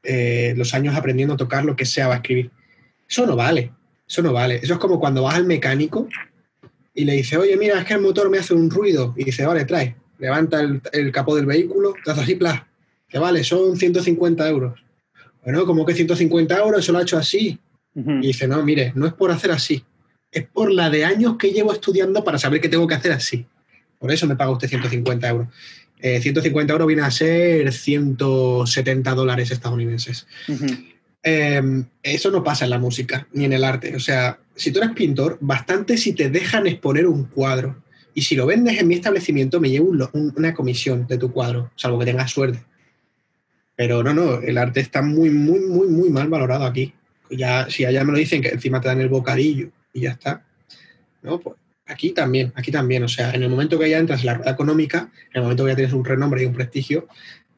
[0.03, 2.51] eh, los años aprendiendo a tocar lo que sea va a escribir.
[3.09, 3.73] Eso no vale.
[4.09, 4.57] Eso no vale.
[4.57, 6.09] Eso es como cuando vas al mecánico
[6.95, 9.15] y le dice, oye, mira, es que el motor me hace un ruido.
[9.17, 9.97] Y dice, vale, trae.
[10.19, 12.62] Levanta el, capó del vehículo, te así, plas.
[13.09, 14.82] Que vale, son 150 euros.
[15.42, 17.59] Bueno, como que 150 euros, eso lo ha hecho así.
[17.94, 19.85] Y dice, no, mire, no es por hacer así.
[20.31, 23.44] Es por la de años que llevo estudiando para saber que tengo que hacer así.
[23.98, 25.48] Por eso me paga usted 150 euros.
[26.00, 30.26] 150 eh, euros viene a ser 170 dólares estadounidenses.
[31.22, 33.94] Em, eso no pasa en la música ni en el arte.
[33.94, 37.83] O sea, si tú eres pintor, bastante si te dejan exponer un cuadro.
[38.14, 41.98] Y si lo vendes en mi establecimiento, me llevo una comisión de tu cuadro, salvo
[41.98, 42.62] que tengas suerte.
[43.83, 46.95] Pero no, no, el arte está muy, muy, muy, muy mal valorado aquí.
[47.29, 50.45] Ya, si allá me lo dicen que encima te dan el bocadillo y ya está.
[51.21, 53.03] No, pues aquí también, aquí también.
[53.03, 55.64] O sea, en el momento que ya entras en la rueda económica, en el momento
[55.64, 57.09] que ya tienes un renombre y un prestigio,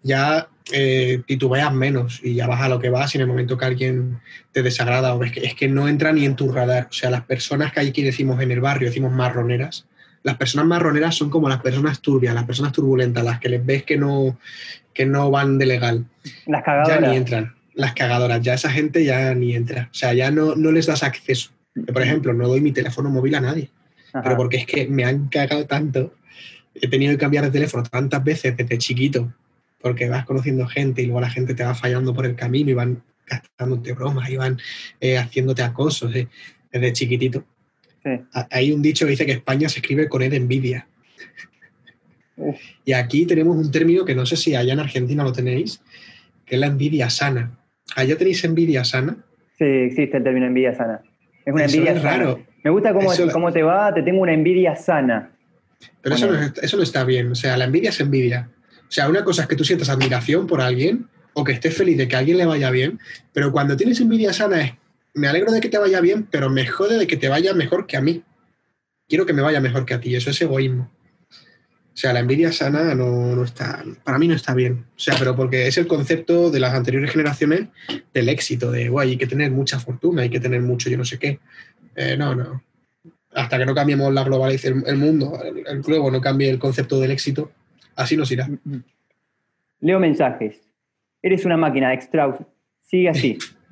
[0.02, 3.58] ya eh, titubeas menos y ya vas a lo que vas y en el momento
[3.58, 4.18] que alguien
[4.50, 6.87] te desagrada o es que, es que no entra ni en tu radar.
[6.88, 9.84] O sea, las personas que aquí decimos en el barrio, decimos marroneras,
[10.24, 13.84] las personas marroneras son como las personas turbias, las personas turbulentas, las que les ves
[13.84, 14.38] que no,
[14.92, 16.06] que no van de legal.
[16.46, 17.00] Las cagadoras.
[17.00, 17.54] Ya ni entran.
[17.74, 19.90] Las cagadoras, ya esa gente ya ni entra.
[19.92, 21.50] O sea, ya no, no les das acceso.
[21.92, 23.70] por ejemplo, no doy mi teléfono móvil a nadie.
[24.12, 26.14] Pero porque es que me han cagado tanto.
[26.74, 29.32] He tenido que cambiar de teléfono tantas veces desde chiquito
[29.80, 32.74] porque vas conociendo gente y luego la gente te va fallando por el camino y
[32.74, 34.58] van gastándote bromas y van
[34.98, 36.28] eh, haciéndote acosos eh,
[36.72, 37.44] desde chiquitito.
[38.50, 40.86] Hay un dicho que dice que España se escribe con E de envidia.
[42.84, 45.80] Y aquí tenemos un término que no sé si allá en Argentina lo tenéis,
[46.44, 47.58] que es la envidia sana.
[47.96, 49.16] ¿Allá tenéis envidia sana?
[49.56, 51.00] Sí, existe el término envidia sana.
[51.44, 52.44] Es una envidia es raro.
[52.62, 55.30] Me gusta cómo, cómo, te va, te tengo una envidia sana.
[56.00, 57.30] Pero eso no, eso no está bien.
[57.30, 58.48] O sea, la envidia es envidia.
[58.88, 61.98] O sea, una cosa es que tú sientas admiración por alguien o que estés feliz
[61.98, 63.00] de que a alguien le vaya bien,
[63.32, 64.72] pero cuando tienes envidia sana es,
[65.14, 67.87] me alegro de que te vaya bien, pero me jode de que te vaya mejor
[67.87, 68.22] que a mí.
[69.09, 70.14] Quiero que me vaya mejor que a ti.
[70.14, 70.90] Eso es egoísmo.
[71.94, 74.85] O sea, la envidia sana no, está, para mí no está bien.
[74.96, 77.68] O sea, pero porque es el concepto de las anteriores generaciones
[78.12, 81.05] del éxito, de, guay, hay que tener mucha fortuna, hay que tener mucho yo no
[81.05, 81.38] sé qué.
[81.94, 82.64] Eh, no, no.
[83.33, 86.98] Hasta que no cambiemos la globalización, el, mundo, el, el, globo no cambie el concepto
[86.98, 87.53] del éxito,
[87.94, 88.48] así nos irá.
[89.81, 90.61] Leo mensajes.
[91.22, 92.37] Eres una máquina, Extraus.
[92.83, 93.38] Sigue así.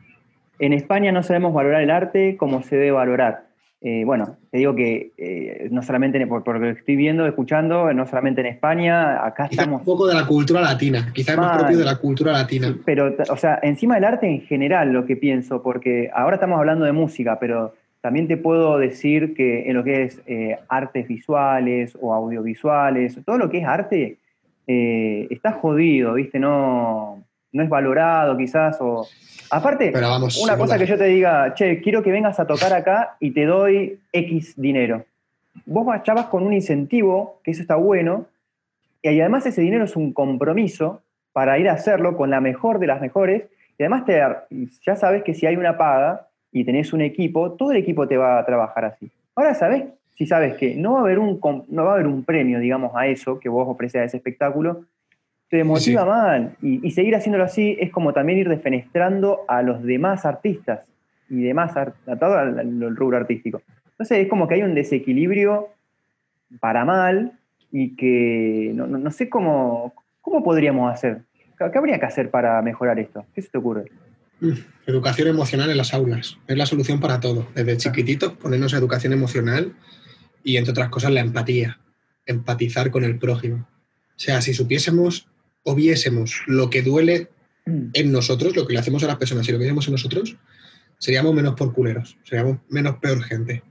[0.58, 3.52] En España no sabemos valorar el arte como se debe valorar.
[3.84, 7.92] Eh, bueno, te digo que eh, no solamente por, por, lo que estoy viendo, escuchando,
[7.92, 9.80] no solamente en España, acá estamos...
[9.80, 12.76] Un poco de la cultura latina, quizás más propio de la cultura latina.
[12.84, 16.84] pero, o sea, encima del arte en general lo que pienso, porque ahora estamos hablando
[16.84, 21.98] de música, pero también te puedo decir que en lo que es eh, artes visuales
[22.00, 24.18] o audiovisuales, todo lo que es arte
[24.64, 26.38] está jodido, ¿viste?
[26.38, 29.06] No, no es valorado quizás o
[29.52, 29.92] Aparte,
[30.42, 33.44] una cosa que yo te diga, che, quiero que vengas a tocar acá y te
[33.44, 35.04] doy X dinero.
[35.66, 38.24] Vos ya vas con un incentivo, que eso está bueno,
[39.02, 41.02] y además ese dinero es un compromiso
[41.34, 43.42] para ir a hacerlo con la mejor de las mejores,
[43.76, 44.22] y además te,
[44.86, 48.16] ya sabes que si hay una paga y tenés un equipo, todo el equipo te
[48.16, 49.10] va a trabajar así.
[49.34, 49.84] Ahora sabes,
[50.16, 51.38] si sabes que no va a haber un,
[51.68, 54.86] no va a haber un premio, digamos, a eso que vos ofreces a ese espectáculo,
[55.52, 56.56] te motiva mal.
[56.62, 60.80] Y, seguir haciéndolo así es como también ir defenestrando a los demás artistas
[61.28, 63.60] y demás, a todo el rubro artístico.
[63.90, 65.68] Entonces es como que hay un desequilibrio
[66.58, 67.32] para mal
[67.70, 71.20] y que no, sé cómo, cómo podríamos hacer.
[71.58, 73.26] ¿Qué habría que hacer para mejorar esto?
[73.34, 73.92] ¿Qué se te ocurre?
[74.40, 74.54] Mm,
[74.86, 76.38] educación emocional en las aulas.
[76.46, 77.46] Es la solución para todo.
[77.54, 79.74] Desde chiquititos ponernos educación emocional
[80.42, 81.78] y, entre otras cosas, la empatía.
[82.24, 83.68] Empatizar con el prójimo.
[84.16, 85.28] O sea, si supiésemos
[85.62, 87.28] o viésemos lo que duele
[87.66, 87.90] mm.
[87.92, 90.36] en nosotros, lo que le hacemos a las personas y lo viésemos en nosotros,
[90.98, 93.62] seríamos menos por culeros, seríamos menos peor gente.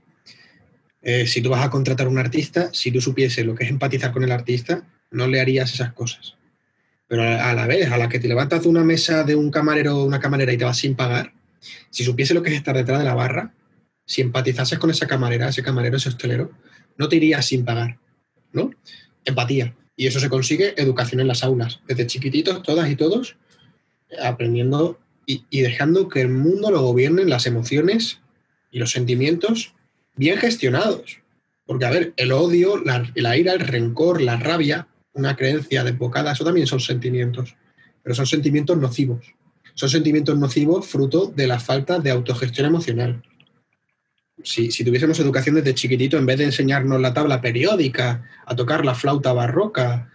[1.02, 3.70] Eh, si tú vas a contratar a un artista, si tú supiese lo que es
[3.70, 6.36] empatizar con el artista, no le harías esas cosas.
[7.08, 9.98] Pero a la vez, a la que te levantas de una mesa de un camarero
[9.98, 11.34] o una camarera y te vas sin pagar,
[11.90, 13.54] si supiese lo que es estar detrás de la barra,
[14.06, 16.52] si empatizases con esa camarera, ese camarero, ese hostelero,
[16.98, 17.98] no te irías sin pagar,
[18.52, 18.72] ¿no?
[19.26, 19.76] Empatía.
[20.02, 23.36] Y eso se consigue educación en las aulas, desde chiquititos, todas y todos,
[24.20, 28.20] aprendiendo y, dejando que el mundo lo gobiernen las emociones
[28.72, 29.76] y los sentimientos
[30.16, 31.20] bien gestionados.
[31.68, 36.46] Porque, a ver, el odio, la, ira, el rencor, la rabia, una creencia desbocada, eso
[36.46, 37.56] también son sentimientos,
[38.02, 39.36] pero son sentimientos nocivos.
[39.76, 43.22] Son sentimientos nocivos fruto de la falta de autogestión emocional
[44.44, 48.96] si, tuviésemos educación desde chiquitito, en vez de enseñarnos la tabla periódica, a tocar la
[48.96, 50.10] flauta barroca,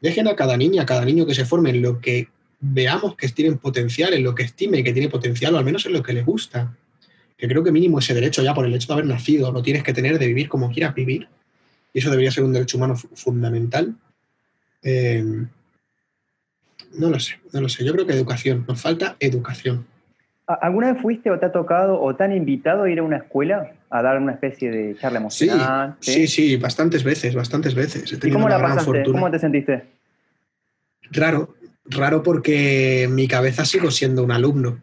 [0.00, 2.28] dejen a cada niña, a cada niño que se forme en lo que
[2.60, 5.92] veamos que tienen potencial, en lo que estime que tiene potencial, o al menos en
[5.92, 6.76] lo que le gusta.
[7.36, 9.82] Que creo que mínimo ese derecho ya por el hecho de haber nacido lo tienes
[9.82, 11.28] que tener de vivir como quieras vivir.
[11.92, 13.94] Y eso debería ser un derecho humano fundamental.
[14.82, 15.48] Em,
[16.94, 17.84] no lo sé, no lo sé.
[17.84, 19.86] Yo creo que educación, nos falta educación.
[20.46, 23.16] ¿Alguna vez fuiste o te ha tocado o te han invitado a ir a una
[23.16, 25.96] escuela a dar una especie de charla emocional?
[26.00, 28.12] Sí, sí, sí, bastantes veces, bastantes veces.
[28.12, 29.04] ¿Y cómo la pasaste?
[29.04, 29.84] ¿Cómo te sentiste?
[31.10, 31.54] Raro,
[31.86, 34.82] raro porque en mi cabeza sigo siendo un alumno.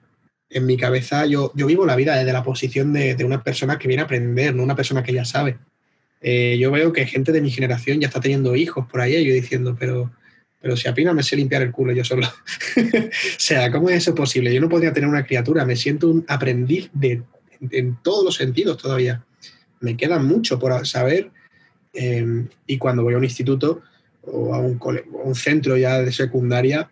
[0.49, 3.87] En mi cabeza yo, yo vivo la vida desde la posición de, una persona que
[3.87, 5.57] viene a aprender, no una persona que ya sabe.
[6.21, 9.25] Eh, yo veo que gente de mi generación ya está teniendo hijos por ahí y
[9.25, 10.11] yo diciendo, pero
[10.61, 12.27] pero si apenas me sé limpiar el culo yo solo.
[12.77, 14.53] o sea, ¿cómo es eso posible?
[14.53, 17.23] Yo no podría tener una criatura, me siento un aprendiz de,
[17.71, 19.23] en todos los sentidos todavía.
[19.79, 21.31] Me queda mucho por saber
[21.93, 23.81] em, y cuando voy a un instituto
[24.21, 24.79] o a un,
[25.23, 26.91] un centro ya de secundaria,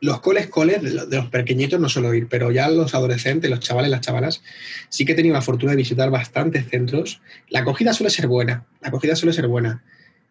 [0.00, 3.90] los coles, coles de los pequeñitos no suelo ir, pero ya los adolescentes, los chavales,
[3.90, 4.42] las chavalas,
[4.88, 7.22] sí que he tenido la fortuna de visitar bastantes centros.
[7.48, 9.82] La acogida suele ser buena, la acogida suele ser buena.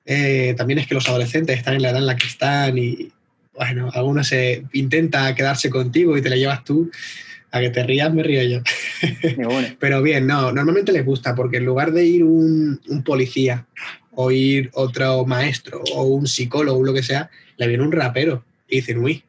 [0.06, 3.12] Eh, también es que los adolescentes están en la edad en la que están y,
[3.54, 6.92] bueno, algunos se intenta quedarse contigo y te la llevas tú.
[7.52, 8.62] A que te rías, me río yo.
[9.80, 13.66] Pero bien, no, normalmente les gusta porque en lugar de ir un, policía
[14.12, 18.44] o ir otro maestro o un psicólogo o lo que sea, le viene un rapero
[18.68, 19.24] y dicen, uy,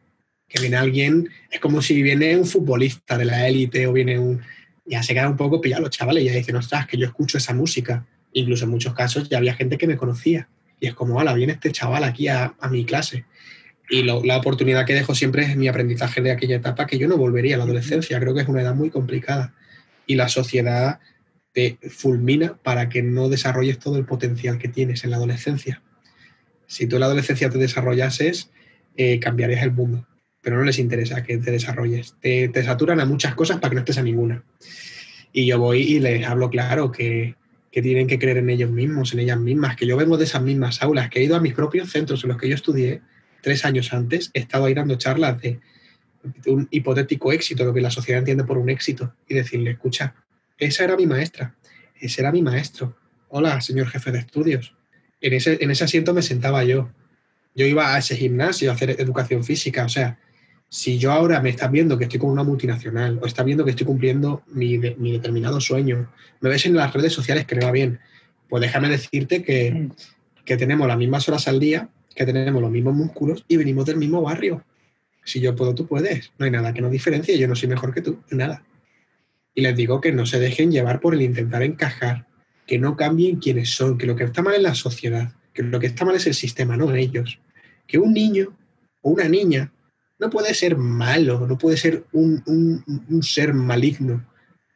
[0.48, 4.40] que viene alguien, es como si viene un futbolista de la élite o viene un...
[4.84, 7.38] Ya se queda un poco pillado los chavales y ya dicen, ostras, que yo escucho
[7.38, 8.06] esa música.
[8.32, 10.48] Incluso en muchos casos ya había gente que me conocía
[10.80, 13.24] y es como, ala, viene este chaval aquí a, mi clase.
[13.88, 17.16] y la oportunidad que dejo siempre es mi aprendizaje de aquella etapa que yo no
[17.16, 18.18] volvería a la adolescencia.
[18.20, 19.54] Creo que es una edad muy complicada
[20.06, 21.00] y la sociedad
[21.52, 25.82] te fulmina para que no desarrolles todo el potencial que tienes en la adolescencia.
[26.66, 28.50] Si tú en la adolescencia te desarrollases,
[28.96, 30.06] eh, cambiarías el mundo,
[30.42, 32.14] pero no les interesa que te desarrolles.
[32.20, 34.44] Te, te, saturan a muchas cosas para que no estés a ninguna.
[35.32, 37.36] Y yo voy y les hablo claro que,
[37.76, 40.40] que tienen que creer en ellos mismos, en ellas mismas, que yo vengo de esas
[40.40, 43.02] mismas aulas, que he ido a mis propios centros en los que yo estudié
[43.42, 45.60] tres años antes, he estado ahí dando charlas de,
[46.46, 50.14] un hipotético éxito, lo que la sociedad entiende por un éxito, y decirle, escucha,
[50.56, 51.54] esa era mi maestra,
[52.00, 52.96] ese era mi maestro.
[53.28, 54.74] Hola, señor jefe de estudios.
[55.20, 56.90] En ese, en ese asiento me sentaba yo.
[57.54, 59.84] Yo iba a ese gimnasio a hacer educación física.
[59.84, 60.18] O sea,
[60.68, 63.70] si yo ahora me estás viendo que estoy con una multinacional o estás viendo que
[63.70, 67.70] estoy cumpliendo mi, mi, determinado sueño, me ves en las redes sociales que me va
[67.70, 68.00] bien,
[68.48, 69.88] pues déjame decirte que,
[70.44, 73.96] que tenemos las mismas horas al día, que tenemos los mismos músculos y venimos del
[73.96, 74.64] mismo barrio.
[75.24, 76.32] Si yo puedo, tú puedes.
[76.38, 78.64] No hay nada que nos diferencie, yo no soy mejor que tú, nada.
[79.54, 82.26] Y les digo que no se dejen llevar por el intentar encajar,
[82.66, 85.80] que no cambien quiénes son, que lo que está mal es la sociedad, que lo
[85.80, 87.38] que está mal es el sistema, no ellos.
[87.86, 88.56] Que un niño
[89.02, 89.72] o una niña
[90.18, 94.26] no puede ser malo, no puede ser un, un ser maligno.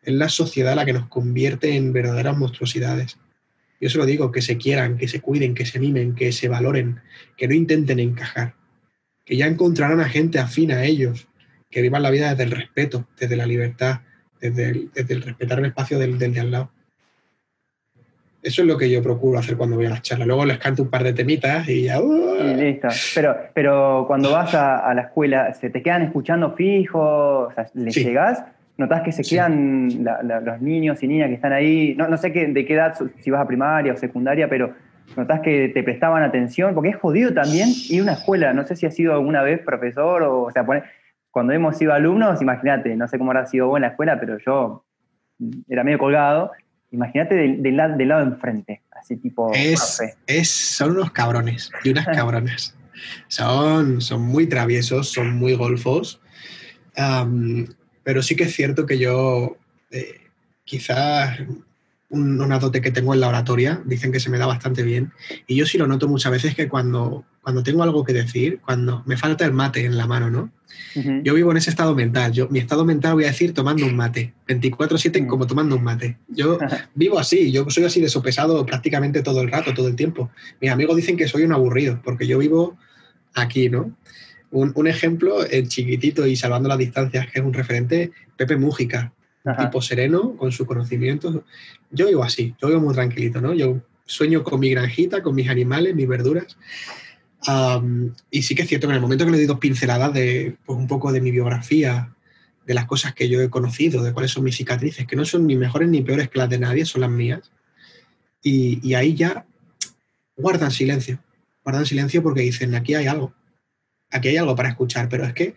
[0.03, 3.19] Es la sociedad la que nos convierte en verdaderas monstruosidades.
[3.81, 6.49] Yo se lo digo, que se quieran, que se cuiden, que se mimen, que se
[6.49, 7.01] valoren,
[7.37, 8.55] que no intenten encajar,
[9.25, 11.29] que ya encontrarán a gente afín a ellos,
[11.71, 14.01] que vivan la vida desde el respeto, desde la libertad,
[14.41, 16.73] desde el, respetar el espacio del, del, de al lado.
[18.43, 20.27] Eso es lo que yo procuro hacer cuando voy a las charlas.
[20.27, 22.01] Luego les canto un par de temitas y ya.
[22.01, 22.57] ¡uh!
[22.57, 22.89] listo.
[23.15, 27.49] Pero, pero cuando vas a, la escuela, ¿se te quedan escuchando fijo?
[27.49, 28.43] O sea, ¿Les llegás?
[28.79, 29.91] ¿Notás que se quedan
[30.43, 31.95] los niños y niñas que están ahí?
[31.99, 34.73] No, no sé qué, de qué edad, si vas a primaria o secundaria, pero
[35.19, 36.75] ¿notás que te prestaban atención?
[36.75, 38.55] Porque es jodido también ir a una escuela.
[38.55, 40.65] No sé si has sido alguna vez profesor o, o sea,
[41.31, 44.39] cuando hemos sido alumnos, imagínate, no sé cómo habrá sido vos en la escuela, pero
[44.39, 44.83] yo
[45.69, 46.53] era medio colgado.
[46.93, 49.53] Imagínate del, del, del lado enfrente, así tipo.
[49.55, 52.77] Es, es, son unos cabrones y unas cabronas.
[53.29, 56.21] son, son muy traviesos, son muy golfos.
[58.03, 59.57] Pero sí que es cierto que yo,
[59.91, 60.21] eh,
[60.65, 61.39] quizás
[62.11, 65.13] una dote que tengo en la oratoria, dicen que se me da bastante bien.
[65.47, 69.03] Y yo sí lo noto muchas veces que cuando, cuando tengo algo que decir, cuando
[69.07, 70.51] me falta el mate en la mano, ¿no?
[71.23, 72.33] Yo vivo en ese estado mental.
[72.33, 74.33] Yo, mi estado mental voy a decir tomando un mate.
[74.49, 76.17] 24-7 como tomando un mate.
[76.29, 76.59] Yo
[76.95, 80.31] vivo así, yo soy así de sopesado prácticamente todo el rato, todo el tiempo.
[80.61, 82.77] Mis amigos dicen que soy un aburrido, porque yo vivo
[83.35, 83.97] aquí, ¿no?
[84.53, 89.13] Un, ejemplo, el chiquitito y salvando las distancias, que es un referente, Pepe Mújica,
[89.57, 91.45] tipo sereno, con su conocimiento.
[91.93, 93.55] Yo vivo así, yo vivo muy tranquilito, ¿no?
[93.55, 96.57] Yo sueño con mi granjita, con mis animales, mis verduras.
[98.31, 100.57] Y sí que es cierto que en el momento que le doy dos pinceladas de
[100.65, 102.15] pues, un poco de mi biografía,
[102.67, 105.47] de las cosas que yo he conocido, de cuáles son mis cicatrices, que no son
[105.47, 107.51] ni mejores ni peores que las de nadie, son las mías.
[108.43, 109.47] Y, y ahí ya
[110.37, 111.19] guardan silencio,
[111.65, 113.35] guardan silencio porque dicen, aquí hay algo
[114.11, 115.55] aquí hay algo para escuchar, pero es que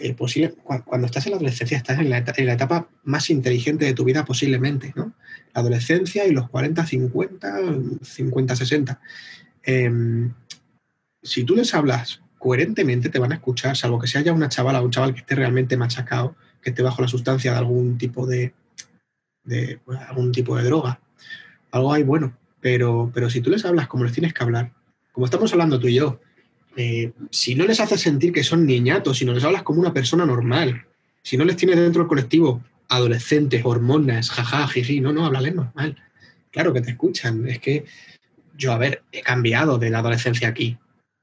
[0.00, 4.04] eh, posible, cuando estás en la adolescencia estás en la, etapa, más inteligente de tu
[4.04, 5.14] vida posiblemente, ¿no?
[5.54, 7.56] La adolescencia y los 40, 50,
[8.02, 9.00] 50, 60.
[11.26, 14.80] Si tú les hablas coherentemente te van a escuchar, salvo que sea haya una chavala
[14.80, 18.26] o un chaval que esté realmente machacado, que esté bajo la sustancia de algún tipo
[18.26, 18.54] de,
[19.44, 21.00] de algún tipo de droga.
[21.72, 24.72] Algo hay bueno, pero, pero si tú les hablas como les tienes que hablar,
[25.12, 26.20] como estamos hablando tú y yo,
[26.76, 29.94] eh, si no les haces sentir que son niñatos, si no les hablas como una
[29.94, 30.86] persona normal,
[31.22, 35.96] si no les tienes dentro del colectivo adolescentes, hormonas, jaja, jiji, no, no, háblales normal.
[36.50, 37.48] Claro que te escuchan.
[37.48, 37.84] Es que
[38.56, 40.78] yo, a ver, he cambiado de la adolescencia aquí,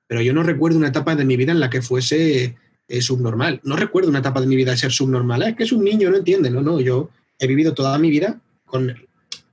[0.07, 2.55] pero yo no recuerdo una etapa de mi vida en la que fuese
[2.87, 3.61] eh, subnormal.
[3.63, 5.43] No recuerdo una etapa de mi vida de ser subnormal.
[5.43, 6.49] Es que es un niño, no entiende.
[6.49, 8.95] No, no, yo he vivido toda mi vida con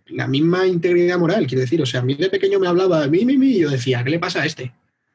[0.06, 1.80] la misma integridad moral, quiero decir.
[1.80, 4.10] O sea, a mí de pequeño me hablaba, mi, mi, mi, y yo decía, ¿qué
[4.10, 4.72] le pasa a este?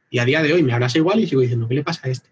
[0.09, 2.09] Y a día de hoy me hablas igual y sigo diciendo, ¿qué le pasa a
[2.09, 2.29] este?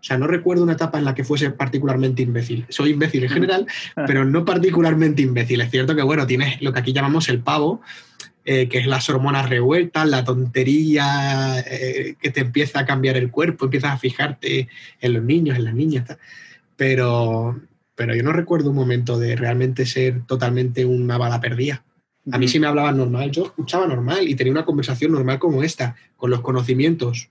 [0.00, 2.66] O sea, no recuerdo una etapa en la que fuese particularmente imbécil.
[2.68, 3.66] Soy imbécil en general,
[4.06, 5.60] pero no particularmente imbécil.
[5.60, 7.80] Es cierto que, bueno, tienes lo que aquí llamamos el pavo,
[8.50, 13.30] eh, que es las hormonas revueltas, la tontería eh, que te empieza a cambiar el
[13.30, 14.68] cuerpo, empiezas a fijarte
[15.02, 16.16] en los niños, en las niñas.
[16.74, 17.60] Pero,
[17.94, 21.84] pero yo no recuerdo un momento de realmente ser totalmente una bala perdida.
[22.32, 25.62] A mí sí me hablaban normal, yo escuchaba normal y tenía una conversación normal como
[25.62, 27.28] esta, con los conocimientos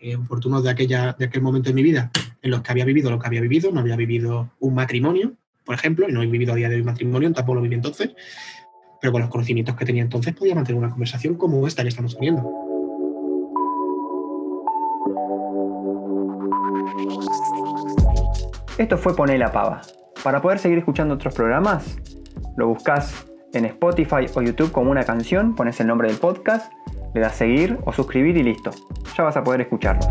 [0.00, 2.12] eh, oportunos de, aquella, de aquel momento de mi vida,
[2.42, 5.74] en los que había vivido lo que había vivido, no había vivido un matrimonio, por
[5.74, 8.10] ejemplo, y no he vivido a día de hoy matrimonio, tampoco lo viví entonces,
[9.00, 12.14] pero con los conocimientos que tenía entonces podía mantener una conversación como esta que estamos
[12.14, 12.50] teniendo.
[18.78, 19.82] Esto fue Poné la Pava.
[20.22, 21.98] Para poder seguir escuchando otros programas,
[22.56, 26.72] lo buscas en Spotify o YouTube como una canción, pones el nombre del podcast,
[27.14, 28.70] le das seguir o suscribir y listo.
[29.16, 30.06] Ya vas a poder escucharlos.